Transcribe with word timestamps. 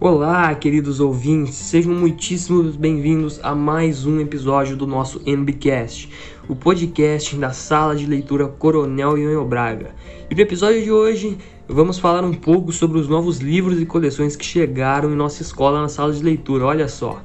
Olá, 0.00 0.54
queridos 0.54 1.00
ouvintes, 1.00 1.56
sejam 1.56 1.92
muitíssimos 1.92 2.76
bem-vindos 2.76 3.40
a 3.42 3.52
mais 3.52 4.06
um 4.06 4.20
episódio 4.20 4.76
do 4.76 4.86
nosso 4.86 5.20
MBcast, 5.26 6.08
o 6.48 6.54
podcast 6.54 7.34
da 7.34 7.50
sala 7.50 7.96
de 7.96 8.06
leitura 8.06 8.46
Coronel 8.46 9.18
Ionho 9.18 9.44
Braga. 9.44 9.90
E 10.30 10.36
no 10.36 10.40
episódio 10.40 10.84
de 10.84 10.92
hoje 10.92 11.36
vamos 11.66 11.98
falar 11.98 12.22
um 12.22 12.32
pouco 12.32 12.72
sobre 12.72 12.96
os 12.96 13.08
novos 13.08 13.38
livros 13.38 13.82
e 13.82 13.86
coleções 13.86 14.36
que 14.36 14.44
chegaram 14.44 15.10
em 15.10 15.16
nossa 15.16 15.42
escola 15.42 15.82
na 15.82 15.88
sala 15.88 16.12
de 16.12 16.22
leitura, 16.22 16.66
olha 16.66 16.86
só. 16.86 17.20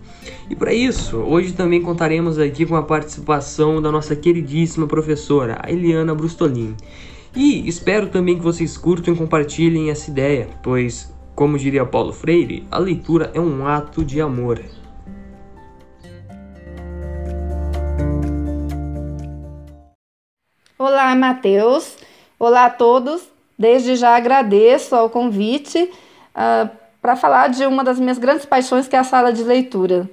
E 0.50 0.56
para 0.56 0.74
isso, 0.74 1.18
hoje 1.18 1.54
também 1.54 1.80
contaremos 1.80 2.40
aqui 2.40 2.66
com 2.66 2.76
a 2.76 2.82
participação 2.82 3.84
da 3.84 3.92
nossa 3.92 4.16
queridíssima 4.16 4.88
professora, 4.88 5.62
Eliana 5.68 6.16
Brustolin. 6.16 6.76
E 7.36 7.68
espero 7.70 8.08
também 8.08 8.36
que 8.36 8.44
vocês 8.44 8.76
curtam 8.76 9.14
e 9.14 9.18
compartilhem 9.18 9.92
essa 9.92 10.10
ideia, 10.10 10.50
pois 10.64 11.13
como 11.36 11.58
diria 11.58 11.86
Paulo 11.86 12.14
Freire, 12.14 12.68
a 12.70 12.78
leitura 12.78 13.32
é 13.34 13.40
um 13.40 13.66
ato 13.68 14.06
de 14.06 14.22
amor. 14.22 14.64
Olá, 20.78 21.16
Matheus. 21.16 21.98
Olá 22.38 22.66
a 22.66 22.70
todos. 22.70 23.24
Desde 23.58 23.96
já 23.96 24.16
agradeço 24.16 24.96
ao 24.96 25.10
convite 25.10 25.84
uh, 25.84 26.70
para 27.02 27.16
falar 27.16 27.50
de 27.50 27.66
uma 27.66 27.84
das 27.84 28.00
minhas 28.00 28.18
grandes 28.18 28.46
paixões, 28.46 28.88
que 28.88 28.96
é 28.96 29.00
a 29.00 29.04
sala 29.04 29.32
de 29.32 29.44
leitura. 29.44 30.10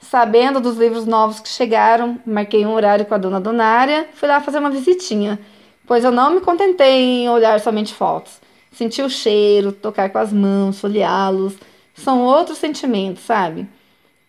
Sabendo 0.00 0.60
dos 0.60 0.76
livros 0.76 1.06
novos 1.06 1.38
que 1.40 1.48
chegaram, 1.48 2.18
marquei 2.26 2.64
um 2.66 2.72
horário 2.72 3.06
com 3.06 3.14
a 3.14 3.18
dona 3.18 3.40
Donária, 3.40 4.08
fui 4.14 4.28
lá 4.28 4.40
fazer 4.40 4.58
uma 4.58 4.70
visitinha, 4.70 5.38
pois 5.86 6.02
eu 6.02 6.10
não 6.10 6.34
me 6.34 6.40
contentei 6.40 7.22
em 7.22 7.28
olhar 7.28 7.60
somente 7.60 7.94
fotos 7.94 8.41
sentir 8.72 9.02
o 9.02 9.10
cheiro, 9.10 9.72
tocar 9.72 10.10
com 10.10 10.18
as 10.18 10.32
mãos, 10.32 10.80
folheá-los. 10.80 11.54
São 11.94 12.22
outros 12.22 12.58
sentimentos, 12.58 13.22
sabe? 13.24 13.68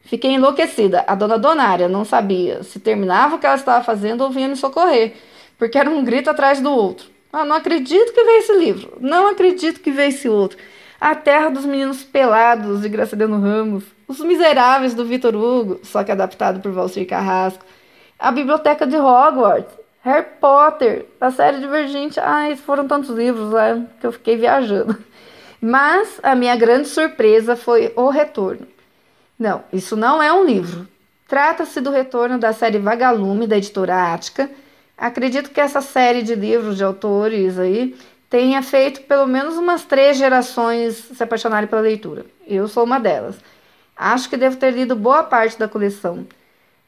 Fiquei 0.01 0.31
enlouquecida. 0.31 1.03
A 1.07 1.15
dona 1.15 1.37
Donária 1.37 1.87
não 1.87 2.03
sabia 2.03 2.61
se 2.63 2.79
terminava 2.79 3.35
o 3.35 3.39
que 3.39 3.45
ela 3.45 3.55
estava 3.55 3.83
fazendo 3.83 4.21
ou 4.21 4.29
vinha 4.29 4.47
me 4.47 4.55
socorrer, 4.55 5.13
porque 5.57 5.77
era 5.77 5.89
um 5.89 6.03
grito 6.03 6.29
atrás 6.29 6.59
do 6.59 6.71
outro. 6.71 7.07
Ah, 7.31 7.45
não 7.45 7.55
acredito 7.55 8.13
que 8.13 8.23
veio 8.23 8.39
esse 8.39 8.53
livro. 8.57 8.97
Não 8.99 9.27
acredito 9.27 9.79
que 9.79 9.91
veio 9.91 10.09
esse 10.09 10.29
outro. 10.29 10.57
A 11.01 11.15
Terra 11.15 11.49
dos 11.49 11.65
Meninos 11.65 12.03
Pelados, 12.03 12.81
de 12.81 12.89
Graciliano 12.89 13.41
Ramos. 13.41 13.83
Os 14.07 14.19
Miseráveis, 14.19 14.93
do 14.93 15.03
Vitor 15.03 15.35
Hugo, 15.35 15.79
só 15.83 16.03
que 16.03 16.11
adaptado 16.11 16.61
por 16.61 16.71
Valcir 16.71 17.07
Carrasco. 17.07 17.65
A 18.19 18.31
Biblioteca 18.31 18.85
de 18.85 18.95
Hogwarts, 18.95 19.73
Harry 20.03 20.25
Potter, 20.41 21.05
a 21.19 21.31
série 21.31 21.61
Divergente. 21.61 22.19
Ai, 22.19 22.57
foram 22.57 22.85
tantos 22.85 23.09
livros 23.09 23.51
lá 23.51 23.81
que 24.01 24.05
eu 24.05 24.11
fiquei 24.11 24.35
viajando. 24.35 24.97
Mas 25.61 26.19
a 26.21 26.35
minha 26.35 26.57
grande 26.57 26.89
surpresa 26.89 27.55
foi 27.55 27.93
O 27.95 28.09
Retorno. 28.09 28.67
Não, 29.39 29.63
isso 29.71 29.95
não 29.95 30.21
é 30.21 30.31
um 30.33 30.43
livro. 30.43 30.85
Trata-se 31.25 31.79
do 31.79 31.89
retorno 31.89 32.37
da 32.37 32.51
série 32.51 32.77
Vagalume, 32.79 33.47
da 33.47 33.57
editora 33.57 34.13
Ática. 34.13 34.51
Acredito 34.97 35.51
que 35.51 35.61
essa 35.61 35.79
série 35.79 36.21
de 36.21 36.35
livros 36.35 36.75
de 36.75 36.83
autores 36.83 37.57
aí 37.57 37.95
tenha 38.29 38.61
feito 38.61 39.03
pelo 39.03 39.25
menos 39.25 39.55
umas 39.55 39.85
três 39.85 40.17
gerações 40.17 40.95
se 40.95 41.23
apaixonarem 41.23 41.67
pela 41.67 41.81
leitura. 41.81 42.25
Eu 42.45 42.67
sou 42.67 42.83
uma 42.83 42.99
delas. 42.99 43.37
Acho 43.95 44.29
que 44.29 44.35
devo 44.35 44.57
ter 44.57 44.71
lido 44.71 44.97
boa 44.97 45.23
parte 45.23 45.57
da 45.57 45.67
coleção. 45.67 46.27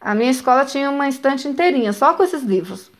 A 0.02 0.14
minha 0.14 0.32
escola 0.32 0.66
tinha 0.66 0.92
uma 0.92 1.08
estante 1.08 1.48
inteirinha 1.48 1.94
só 1.94 2.14
com 2.14 2.22
esses 2.22 2.44
livros. 2.44 2.92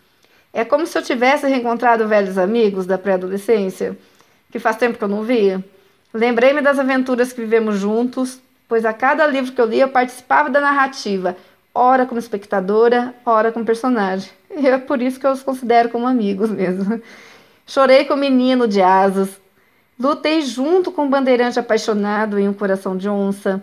É 0.56 0.64
como 0.64 0.88
se 0.88 0.98
eu 0.98 1.02
tivesse 1.02 1.46
reencontrado 1.46 2.08
velhos 2.08 2.38
amigos 2.38 2.86
da 2.86 2.98
pré-adolescência, 2.98 3.98
que 4.50 4.58
faz 4.58 4.78
tempo 4.78 4.98
que 4.98 5.04
eu 5.04 5.08
não 5.10 5.22
via. 5.22 5.62
Lembrei-me 6.14 6.62
das 6.62 6.80
aventuras 6.80 7.34
que 7.34 7.42
vivemos 7.42 7.76
juntos, 7.76 8.40
pois 8.66 8.86
a 8.86 8.94
cada 8.94 9.28
livro 9.28 9.52
que 9.52 9.60
eu 9.60 9.66
lia 9.66 9.84
eu 9.84 9.90
participava 9.90 10.50
da 10.50 10.62
narrativa, 10.62 11.36
ora 11.74 12.06
como 12.06 12.20
espectadora, 12.20 13.14
ora 13.26 13.52
como 13.52 13.66
personagem. 13.66 14.32
E 14.58 14.66
é 14.66 14.78
por 14.78 15.02
isso 15.02 15.20
que 15.20 15.28
eu 15.28 15.32
os 15.32 15.44
considero 15.44 15.90
como 15.90 16.08
amigos 16.08 16.50
mesmo. 16.50 17.02
Chorei 17.68 18.06
com 18.06 18.14
o 18.14 18.18
menino 18.18 18.66
de 18.66 18.82
asas, 18.82 19.28
lutei 20.00 20.42
junto 20.42 20.90
com 20.90 21.02
o 21.02 21.06
um 21.06 21.10
bandeirante 21.10 21.60
apaixonado 21.60 22.40
em 22.40 22.48
um 22.48 22.54
coração 22.54 22.96
de 22.96 23.10
onça. 23.10 23.62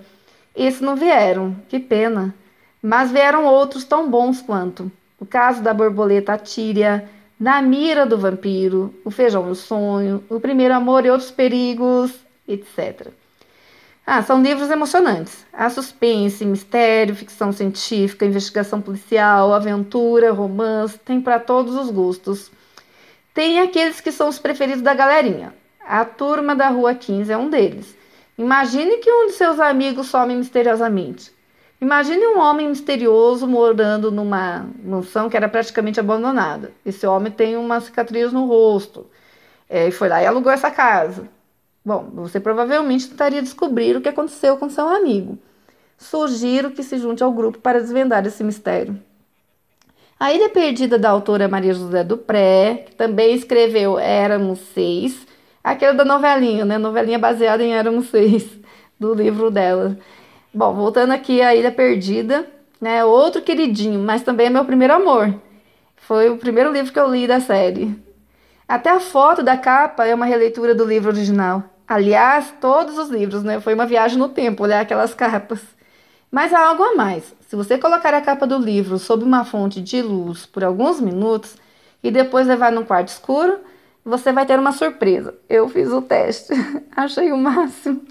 Esses 0.55 0.83
não 0.83 0.95
vieram, 0.95 1.57
que 1.71 1.81
pena. 1.81 2.35
Mas 2.83 3.11
vieram 3.11 3.47
outros 3.47 3.83
tão 3.83 4.11
bons 4.11 4.43
quanto 4.43 4.93
o 5.23 5.25
caso 5.27 5.63
da 5.63 5.73
borboleta 5.73 6.37
tíria, 6.37 7.09
Na 7.39 7.63
Mira 7.63 8.05
do 8.05 8.19
Vampiro, 8.19 8.93
O 9.05 9.11
Feijão 9.11 9.47
e 9.47 9.53
o 9.53 9.55
Sonho, 9.55 10.25
O 10.29 10.41
Primeiro 10.41 10.75
Amor 10.75 11.07
e 11.07 11.11
Outros 11.11 11.31
Perigos, 11.31 12.13
etc. 12.49 13.07
Ah, 14.05 14.21
são 14.21 14.43
livros 14.43 14.69
emocionantes. 14.69 15.47
Há 15.53 15.71
suspense, 15.71 16.45
mistério, 16.45 17.15
ficção 17.15 17.53
científica, 17.53 18.27
investigação 18.27 18.81
policial, 18.81 19.55
aventura, 19.55 20.33
romance, 20.33 20.99
tem 20.99 21.21
para 21.21 21.39
todos 21.39 21.77
os 21.77 21.89
gostos. 21.89 22.51
Tem 23.33 23.61
aqueles 23.61 24.01
que 24.01 24.11
são 24.11 24.29
os 24.29 24.41
preferidos 24.41 24.83
da 24.83 24.93
galerinha. 24.93 25.55
A 25.87 26.05
Turma 26.05 26.57
da 26.57 26.67
Rua 26.67 26.97
15 26.97 27.31
é 27.31 27.39
um 27.39 27.49
deles. 27.49 27.97
Imagine 28.37 28.99
que 28.99 29.09
um 29.09 29.27
de 29.27 29.35
seus 29.35 29.61
amigos 29.61 30.09
some 30.09 30.35
misteriosamente. 30.35 31.31
Imagine 31.83 32.25
um 32.29 32.39
homem 32.39 32.69
misterioso 32.69 33.45
morando 33.45 34.13
numa 34.13 34.69
mansão 34.85 35.29
que 35.29 35.37
era 35.37 35.49
praticamente 35.49 35.99
abandonada. 35.99 36.71
Esse 36.87 37.05
homem 37.09 37.33
tem 37.33 37.57
uma 37.57 37.81
cicatriz 37.81 38.33
no 38.33 38.47
rosto 38.47 39.05
é, 39.69 39.89
e 39.89 39.91
foi 39.91 40.09
lá 40.09 40.23
e 40.23 40.27
alugou 40.27 40.53
essa 40.53 40.71
casa. 40.71 41.29
Bom, 41.85 42.09
você 42.15 42.39
provavelmente 42.39 43.09
tentaria 43.09 43.43
descobrir 43.43 43.97
o 43.97 44.01
que 44.01 44.09
aconteceu 44.09 44.57
com 44.57 44.71
seu 44.71 44.89
amigo. 44.89 45.37
Sugiro 45.99 46.71
que 46.71 46.85
se 46.85 46.99
junte 46.99 47.25
ao 47.25 47.33
grupo 47.33 47.59
para 47.59 47.81
desvendar 47.81 48.25
esse 48.25 48.45
mistério. 48.45 48.97
A 50.21 50.33
Ilha 50.33 50.51
Perdida 50.51 50.97
da 50.97 51.11
autora 51.11 51.49
Maria 51.49 51.75
José 51.75 52.05
Dupré, 52.05 52.85
que 52.87 52.95
também 52.95 53.35
escreveu 53.35 53.99
Éramos 53.99 54.61
Seis, 54.73 55.27
aquela 55.65 55.95
da 55.95 56.05
novelinha, 56.05 56.65
né? 56.65 56.79
Novelinha 56.79 57.19
baseada 57.19 57.65
em 57.65 57.75
Éramos 57.75 58.09
Seis, 58.09 58.49
do 59.01 59.13
livro 59.13 59.51
dela. 59.51 59.99
Bom, 60.55 60.75
voltando 60.75 61.13
aqui 61.13 61.41
à 61.41 61.55
Ilha 61.55 61.73
Perdida, 61.73 62.47
né? 62.79 63.03
Outro 63.03 63.41
queridinho, 63.41 63.99
mas 63.99 64.23
também 64.23 64.49
é 64.49 64.51
meu 64.51 64.67
primeiro 64.67 64.93
amor. 64.93 65.35
Foi 65.97 66.29
o 66.29 66.37
primeiro 66.37 66.71
livro 66.71 66.93
que 66.93 67.01
eu 67.01 67.11
li 67.11 67.27
da 67.27 67.41
série. 67.41 67.97
Até 68.69 68.91
a 68.91 69.01
foto 69.01 69.43
da 69.43 69.57
capa 69.57 70.05
é 70.05 70.15
uma 70.15 70.27
releitura 70.27 70.75
do 70.75 70.85
livro 70.85 71.11
original. 71.11 71.63
Aliás, 71.89 72.53
todos 72.61 72.99
os 72.99 73.09
livros, 73.09 73.43
né? 73.43 73.61
Foi 73.61 73.73
uma 73.73 73.87
viagem 73.87 74.19
no 74.19 74.29
tempo 74.29 74.63
olhar 74.63 74.81
aquelas 74.83 75.15
capas. 75.15 75.59
Mas 76.31 76.53
há 76.53 76.67
algo 76.67 76.83
a 76.83 76.95
mais. 76.97 77.35
Se 77.49 77.57
você 77.57 77.79
colocar 77.79 78.13
a 78.13 78.21
capa 78.21 78.47
do 78.47 78.59
livro 78.59 78.99
sob 78.99 79.25
uma 79.25 79.47
fonte 79.47 79.81
de 79.81 80.03
luz 80.03 80.45
por 80.45 80.63
alguns 80.63 81.01
minutos 81.01 81.57
e 82.05 82.11
depois 82.11 82.47
levar 82.47 82.71
num 82.71 82.85
quarto 82.85 83.09
escuro, 83.09 83.59
você 84.05 84.31
vai 84.33 84.45
ter 84.45 84.59
uma 84.59 84.73
surpresa. 84.73 85.35
Eu 85.49 85.67
fiz 85.71 85.89
o 85.91 86.03
teste, 86.03 86.53
achei 86.95 87.33
o 87.33 87.39
máximo. 87.39 88.03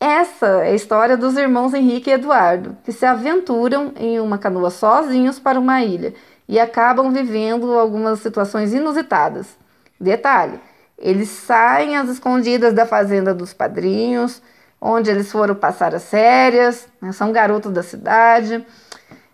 Essa 0.00 0.46
é 0.64 0.70
a 0.70 0.74
história 0.74 1.16
dos 1.16 1.36
irmãos 1.36 1.74
Henrique 1.74 2.08
e 2.08 2.12
Eduardo, 2.12 2.76
que 2.84 2.92
se 2.92 3.04
aventuram 3.04 3.92
em 3.96 4.20
uma 4.20 4.38
canoa 4.38 4.70
sozinhos 4.70 5.40
para 5.40 5.58
uma 5.58 5.82
ilha 5.82 6.14
e 6.48 6.60
acabam 6.60 7.12
vivendo 7.12 7.76
algumas 7.76 8.20
situações 8.20 8.72
inusitadas. 8.72 9.56
Detalhe: 10.00 10.60
eles 10.96 11.28
saem 11.28 11.96
às 11.96 12.08
escondidas 12.08 12.72
da 12.72 12.86
fazenda 12.86 13.34
dos 13.34 13.52
padrinhos, 13.52 14.40
onde 14.80 15.10
eles 15.10 15.32
foram 15.32 15.56
passar 15.56 15.92
as 15.92 16.08
férias, 16.08 16.86
né, 17.02 17.10
são 17.10 17.32
garotos 17.32 17.72
da 17.72 17.82
cidade, 17.82 18.64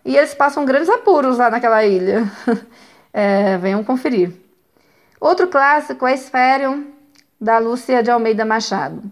e 0.03 0.17
eles 0.17 0.33
passam 0.33 0.65
grandes 0.65 0.89
apuros 0.89 1.37
lá 1.37 1.51
naquela 1.51 1.85
ilha. 1.85 2.23
é, 3.13 3.55
venham 3.59 3.83
conferir. 3.83 4.31
Outro 5.21 5.47
clássico 5.47 6.07
é 6.07 6.15
Esférion, 6.15 6.85
da 7.39 7.59
Lúcia 7.59 8.01
de 8.01 8.09
Almeida 8.09 8.43
Machado 8.43 9.03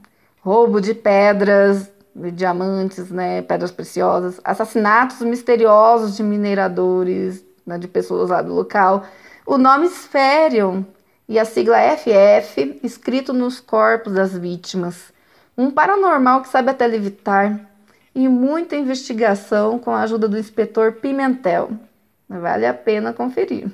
roubo 0.43 0.81
de 0.81 0.93
pedras, 0.93 1.89
de 2.13 2.31
diamantes, 2.31 3.09
né, 3.09 3.41
pedras 3.41 3.71
preciosas, 3.71 4.39
assassinatos 4.43 5.21
misteriosos 5.21 6.17
de 6.17 6.21
mineradores, 6.21 7.43
né, 7.65 7.77
de 7.77 7.87
pessoas 7.87 8.29
lá 8.29 8.41
do 8.41 8.53
local. 8.53 9.05
O 9.45 9.57
nome 9.57 9.87
Spherion 9.87 10.83
e 11.29 11.39
a 11.39 11.45
sigla 11.45 11.77
FF 11.97 12.79
escrito 12.83 13.33
nos 13.33 13.59
corpos 13.61 14.13
das 14.13 14.37
vítimas. 14.37 15.13
Um 15.57 15.71
paranormal 15.71 16.41
que 16.41 16.49
sabe 16.49 16.71
até 16.71 16.85
levitar 16.87 17.69
e 18.13 18.27
muita 18.27 18.75
investigação 18.75 19.79
com 19.79 19.91
a 19.91 20.01
ajuda 20.01 20.27
do 20.27 20.37
inspetor 20.37 20.93
Pimentel. 20.93 21.71
Vale 22.27 22.65
a 22.65 22.73
pena 22.73 23.13
conferir. 23.13 23.71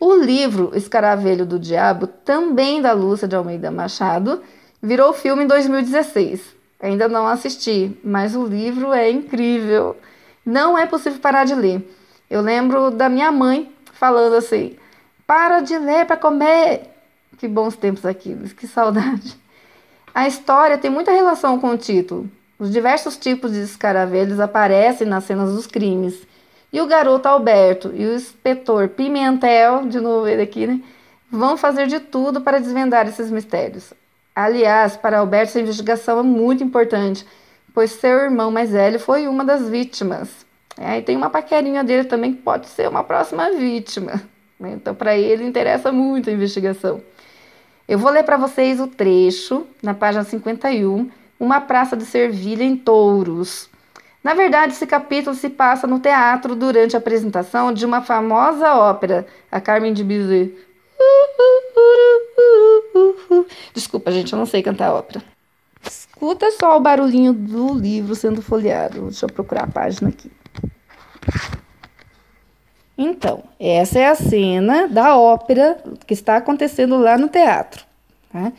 O 0.00 0.14
livro 0.14 0.72
Escaravelho 0.74 1.46
do 1.46 1.60
Diabo, 1.60 2.08
também 2.08 2.82
da 2.82 2.92
Lúcia 2.92 3.28
de 3.28 3.36
Almeida 3.36 3.70
Machado, 3.70 4.42
Virou 4.84 5.12
filme 5.12 5.44
em 5.44 5.46
2016. 5.46 6.56
Ainda 6.80 7.08
não 7.08 7.24
assisti, 7.28 7.96
mas 8.02 8.34
o 8.34 8.44
livro 8.44 8.92
é 8.92 9.08
incrível. 9.08 9.96
Não 10.44 10.76
é 10.76 10.86
possível 10.86 11.20
parar 11.20 11.44
de 11.44 11.54
ler. 11.54 11.88
Eu 12.28 12.40
lembro 12.40 12.90
da 12.90 13.08
minha 13.08 13.30
mãe 13.30 13.72
falando 13.92 14.34
assim: 14.34 14.74
para 15.24 15.60
de 15.60 15.78
ler 15.78 16.04
para 16.04 16.16
comer. 16.16 16.90
Que 17.38 17.46
bons 17.46 17.76
tempos 17.76 18.04
aqueles, 18.04 18.52
que 18.52 18.66
saudade. 18.66 19.40
A 20.12 20.26
história 20.26 20.76
tem 20.76 20.90
muita 20.90 21.12
relação 21.12 21.60
com 21.60 21.70
o 21.70 21.78
título. 21.78 22.28
Os 22.58 22.68
diversos 22.68 23.16
tipos 23.16 23.52
de 23.52 23.60
escaravelhos 23.60 24.40
aparecem 24.40 25.06
nas 25.06 25.22
cenas 25.22 25.52
dos 25.52 25.68
crimes. 25.68 26.26
E 26.72 26.80
o 26.80 26.86
garoto 26.88 27.28
Alberto 27.28 27.92
e 27.94 28.04
o 28.04 28.14
inspetor 28.14 28.88
Pimentel, 28.88 29.86
de 29.86 30.00
novo 30.00 30.26
ele 30.26 30.42
aqui, 30.42 30.66
né, 30.66 30.80
vão 31.30 31.56
fazer 31.56 31.86
de 31.86 32.00
tudo 32.00 32.40
para 32.40 32.58
desvendar 32.58 33.06
esses 33.06 33.30
mistérios. 33.30 33.92
Aliás, 34.34 34.96
para 34.96 35.18
Alberto, 35.18 35.50
essa 35.50 35.60
investigação 35.60 36.18
é 36.18 36.22
muito 36.22 36.64
importante, 36.64 37.26
pois 37.74 37.90
seu 37.92 38.18
irmão 38.18 38.50
mais 38.50 38.70
velho 38.70 38.98
foi 38.98 39.28
uma 39.28 39.44
das 39.44 39.68
vítimas. 39.68 40.46
É, 40.78 40.98
e 40.98 41.02
tem 41.02 41.16
uma 41.16 41.28
paquerinha 41.28 41.84
dele 41.84 42.04
também 42.04 42.32
que 42.32 42.40
pode 42.40 42.66
ser 42.68 42.88
uma 42.88 43.04
próxima 43.04 43.50
vítima. 43.50 44.22
Né? 44.58 44.72
Então, 44.72 44.94
para 44.94 45.16
ele, 45.16 45.44
interessa 45.44 45.92
muito 45.92 46.30
a 46.30 46.32
investigação. 46.32 47.02
Eu 47.86 47.98
vou 47.98 48.10
ler 48.10 48.22
para 48.22 48.36
vocês 48.38 48.80
o 48.80 48.86
trecho, 48.86 49.66
na 49.82 49.92
página 49.92 50.24
51, 50.24 51.10
Uma 51.38 51.60
Praça 51.60 51.96
de 51.96 52.06
Servilha 52.06 52.64
em 52.64 52.76
Touros. 52.76 53.68
Na 54.24 54.34
verdade, 54.34 54.72
esse 54.72 54.86
capítulo 54.86 55.34
se 55.34 55.50
passa 55.50 55.86
no 55.86 55.98
teatro 55.98 56.54
durante 56.54 56.94
a 56.94 57.00
apresentação 57.00 57.72
de 57.72 57.84
uma 57.84 58.00
famosa 58.00 58.74
ópera, 58.74 59.26
a 59.50 59.60
Carmen 59.60 59.92
de 59.92 60.04
Bizet. 60.04 60.54
Desculpa, 63.74 64.10
gente, 64.12 64.32
eu 64.32 64.38
não 64.38 64.46
sei 64.46 64.62
cantar 64.62 64.92
ópera. 64.92 65.22
Escuta 65.84 66.50
só 66.52 66.76
o 66.76 66.80
barulhinho 66.80 67.32
do 67.32 67.74
livro 67.74 68.14
sendo 68.14 68.42
folheado. 68.42 69.02
Deixa 69.02 69.26
eu 69.26 69.32
procurar 69.32 69.64
a 69.64 69.66
página 69.66 70.10
aqui. 70.10 70.30
Então, 72.96 73.42
essa 73.58 73.98
é 73.98 74.08
a 74.08 74.14
cena 74.14 74.86
da 74.86 75.16
ópera 75.16 75.82
que 76.06 76.14
está 76.14 76.36
acontecendo 76.36 76.98
lá 76.98 77.18
no 77.18 77.28
teatro. 77.28 77.84
Tá? 78.32 78.52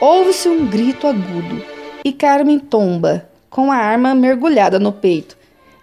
Ouve-se 0.00 0.48
um 0.48 0.66
grito 0.66 1.06
agudo 1.06 1.62
e 2.04 2.12
Carmen 2.12 2.58
tomba, 2.58 3.28
com 3.48 3.72
a 3.72 3.76
arma 3.76 4.14
mergulhada 4.14 4.78
no 4.78 4.92
peito. 4.92 5.36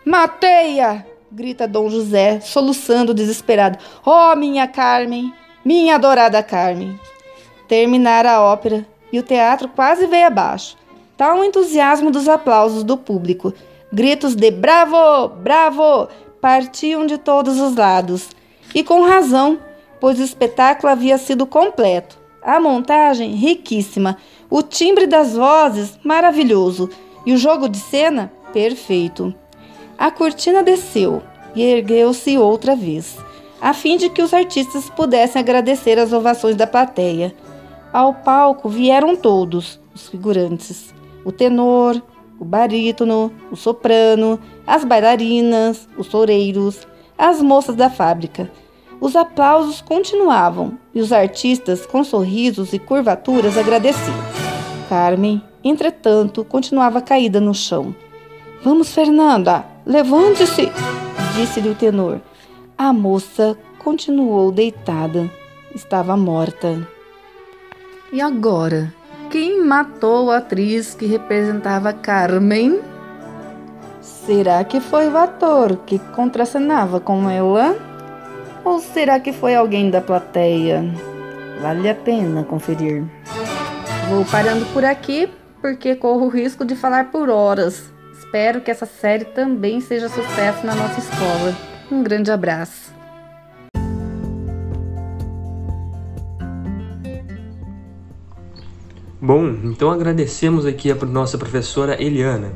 Mateia! 0.05 1.05
grita 1.31 1.67
Dom 1.67 1.89
José, 1.89 2.39
soluçando 2.41 3.13
desesperado. 3.13 3.77
Oh, 4.05 4.35
minha 4.35 4.67
Carmen! 4.67 5.33
Minha 5.63 5.95
adorada 5.95 6.43
Carmen! 6.43 6.99
Terminara 7.71 8.33
a 8.33 8.41
ópera 8.41 8.85
e 9.13 9.17
o 9.17 9.23
teatro 9.23 9.69
quase 9.69 10.05
veio 10.05 10.27
abaixo. 10.27 10.75
Tal 11.15 11.39
o 11.39 11.43
entusiasmo 11.45 12.11
dos 12.11 12.27
aplausos 12.27 12.83
do 12.83 12.97
público. 12.97 13.53
Gritos 13.93 14.35
de 14.35 14.51
bravo, 14.51 15.29
bravo 15.35 16.09
partiam 16.41 17.05
de 17.05 17.17
todos 17.17 17.61
os 17.61 17.73
lados. 17.77 18.27
E 18.75 18.83
com 18.83 19.03
razão, 19.03 19.57
pois 20.01 20.19
o 20.19 20.23
espetáculo 20.23 20.91
havia 20.91 21.17
sido 21.17 21.45
completo. 21.45 22.19
A 22.41 22.59
montagem 22.59 23.35
riquíssima, 23.35 24.17
o 24.49 24.61
timbre 24.61 25.07
das 25.07 25.37
vozes 25.37 25.97
maravilhoso 26.03 26.89
e 27.25 27.31
o 27.31 27.37
jogo 27.37 27.69
de 27.69 27.77
cena 27.77 28.33
perfeito. 28.51 29.33
A 29.97 30.11
cortina 30.11 30.61
desceu 30.61 31.23
e 31.55 31.63
ergueu-se 31.63 32.37
outra 32.37 32.75
vez, 32.75 33.17
a 33.61 33.73
fim 33.73 33.95
de 33.95 34.09
que 34.09 34.21
os 34.21 34.33
artistas 34.33 34.89
pudessem 34.89 35.39
agradecer 35.39 35.97
as 35.97 36.11
ovações 36.11 36.57
da 36.57 36.67
plateia. 36.67 37.33
Ao 37.93 38.13
palco 38.13 38.69
vieram 38.69 39.15
todos, 39.15 39.79
os 39.93 40.07
figurantes, 40.07 40.93
o 41.25 41.31
tenor, 41.31 42.01
o 42.39 42.45
barítono, 42.45 43.31
o 43.51 43.55
soprano, 43.55 44.39
as 44.65 44.85
bailarinas, 44.85 45.89
os 45.97 46.07
toureiros, 46.07 46.87
as 47.17 47.41
moças 47.41 47.75
da 47.75 47.89
fábrica. 47.89 48.49
Os 49.01 49.15
aplausos 49.15 49.81
continuavam 49.81 50.77
e 50.93 51.01
os 51.01 51.11
artistas, 51.11 51.85
com 51.85 52.03
sorrisos 52.03 52.71
e 52.71 52.79
curvaturas, 52.79 53.57
agradeciam. 53.57 54.15
Carmen, 54.87 55.41
entretanto, 55.63 56.45
continuava 56.45 57.01
caída 57.01 57.41
no 57.41 57.53
chão. 57.53 57.95
Vamos, 58.63 58.93
Fernanda, 58.93 59.65
levante-se, 59.85 60.71
disse-lhe 61.35 61.69
o 61.69 61.75
tenor. 61.75 62.21
A 62.77 62.93
moça 62.93 63.57
continuou 63.83 64.51
deitada. 64.51 65.29
Estava 65.73 66.15
morta. 66.15 66.87
E 68.11 68.19
agora? 68.19 68.93
Quem 69.29 69.63
matou 69.63 70.31
a 70.31 70.37
atriz 70.37 70.93
que 70.93 71.05
representava 71.05 71.93
Carmen? 71.93 72.81
Será 74.01 74.65
que 74.65 74.81
foi 74.81 75.07
o 75.07 75.17
ator 75.17 75.77
que 75.85 75.97
contracenava 75.97 76.99
com 76.99 77.29
ela? 77.29 77.73
Ou 78.65 78.81
será 78.81 79.17
que 79.17 79.31
foi 79.31 79.55
alguém 79.55 79.89
da 79.89 80.01
plateia? 80.01 80.83
Vale 81.61 81.89
a 81.89 81.95
pena 81.95 82.43
conferir. 82.43 83.05
Vou 84.09 84.25
parando 84.25 84.65
por 84.73 84.83
aqui 84.83 85.29
porque 85.61 85.95
corro 85.95 86.25
o 86.25 86.29
risco 86.29 86.65
de 86.65 86.75
falar 86.75 87.11
por 87.11 87.29
horas. 87.29 87.89
Espero 88.19 88.59
que 88.59 88.71
essa 88.71 88.85
série 88.85 89.23
também 89.23 89.79
seja 89.79 90.09
sucesso 90.09 90.65
na 90.65 90.75
nossa 90.75 90.99
escola. 90.99 91.55
Um 91.89 92.03
grande 92.03 92.29
abraço. 92.29 92.90
Bom, 99.23 99.55
então 99.65 99.91
agradecemos 99.91 100.65
aqui 100.65 100.91
a 100.91 100.95
nossa 100.95 101.37
professora 101.37 102.01
Eliana. 102.01 102.53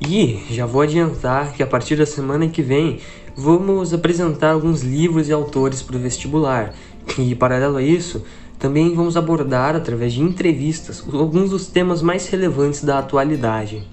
E 0.00 0.42
já 0.50 0.64
vou 0.64 0.80
adiantar 0.80 1.52
que 1.52 1.62
a 1.62 1.66
partir 1.66 1.94
da 1.94 2.06
semana 2.06 2.48
que 2.48 2.62
vem 2.62 3.00
vamos 3.36 3.92
apresentar 3.92 4.52
alguns 4.52 4.82
livros 4.82 5.28
e 5.28 5.32
autores 5.34 5.82
para 5.82 5.96
o 5.96 5.98
vestibular. 5.98 6.72
E 7.18 7.34
paralelo 7.34 7.76
a 7.76 7.82
isso, 7.82 8.24
também 8.58 8.94
vamos 8.94 9.14
abordar 9.14 9.76
através 9.76 10.14
de 10.14 10.22
entrevistas 10.22 11.04
alguns 11.12 11.50
dos 11.50 11.66
temas 11.66 12.00
mais 12.00 12.26
relevantes 12.28 12.82
da 12.82 12.98
atualidade. 12.98 13.86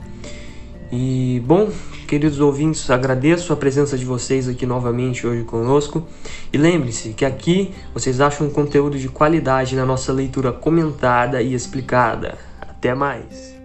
E 0.94 1.44
bom, 1.46 1.70
queridos 2.14 2.40
ouvintes, 2.40 2.92
agradeço 2.92 3.52
a 3.52 3.56
presença 3.56 3.98
de 3.98 4.06
vocês 4.06 4.48
aqui 4.48 4.68
novamente 4.68 5.26
hoje 5.26 5.44
conosco. 5.44 6.08
E 6.54 6.58
lembre-se 6.60 7.10
que 7.10 7.26
aqui 7.26 7.74
vocês 7.92 8.22
acham 8.22 8.52
conteúdo 8.52 9.00
de 9.00 9.10
qualidade 9.10 9.76
na 9.76 9.84
nossa 9.84 10.14
leitura 10.14 10.52
comentada 10.52 11.42
e 11.42 11.56
explicada. 11.56 12.38
Até 12.62 12.94
mais! 12.94 13.56